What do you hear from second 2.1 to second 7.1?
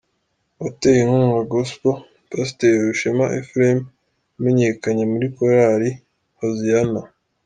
Pasiteri Rushema Ephraim wamenyekanye muri Korali Hoziana.